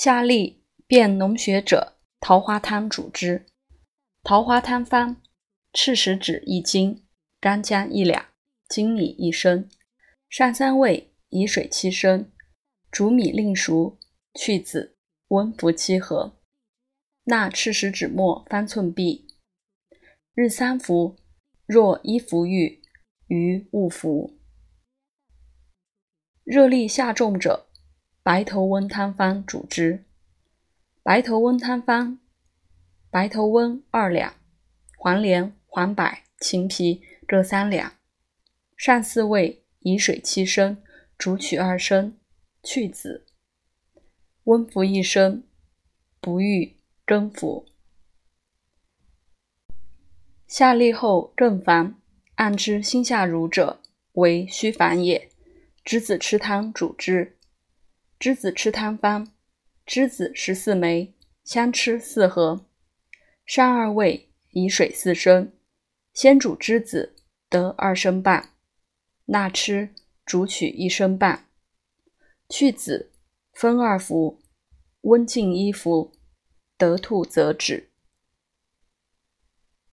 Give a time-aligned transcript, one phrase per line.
[0.00, 3.46] 下利便脓血者，桃花汤主之。
[4.22, 5.16] 桃花汤方：
[5.72, 7.04] 赤石脂一斤，
[7.40, 8.26] 干姜一两，
[8.68, 9.68] 粳米一升，
[10.30, 12.30] 上三味，以水七升，
[12.92, 13.98] 煮米令熟，
[14.34, 14.96] 去籽，
[15.30, 16.38] 温服七合。
[17.24, 19.24] 纳赤石脂末方寸匕，
[20.32, 21.16] 日三服。
[21.66, 22.80] 若一服愈，
[23.26, 24.38] 余勿服。
[26.44, 27.67] 热力下重者，
[28.28, 30.04] 白头翁汤方主之。
[31.02, 32.18] 白头翁汤方：
[33.08, 34.34] 白头翁二两，
[34.98, 37.94] 黄连、黄柏、芹皮各三两，
[38.76, 40.76] 上四味，以水七升，
[41.16, 42.18] 煮取二升，
[42.62, 43.24] 去籽，
[44.44, 45.44] 温服一升，
[46.20, 46.76] 不欲
[47.06, 47.64] 更服。
[50.46, 51.94] 下利后更烦，
[52.34, 53.80] 按之心下如者，
[54.12, 55.30] 为虚烦也。
[55.82, 57.37] 栀子吃汤主之。
[58.18, 59.28] 栀子吃汤方：
[59.86, 61.14] 栀子十四枚，
[61.44, 62.66] 相吃四合，
[63.46, 65.52] 上二味，以水四升。
[66.12, 67.14] 先煮栀子，
[67.48, 68.50] 得二升半，
[69.26, 69.94] 纳吃，
[70.26, 71.46] 煮取一升半，
[72.48, 73.12] 去籽，
[73.52, 74.40] 分二服，
[75.02, 76.10] 温浸一服，
[76.76, 77.87] 得吐则止。